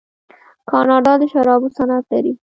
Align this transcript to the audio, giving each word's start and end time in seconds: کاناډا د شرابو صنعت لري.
کاناډا 0.69 1.13
د 1.21 1.23
شرابو 1.31 1.67
صنعت 1.77 2.05
لري. 2.13 2.33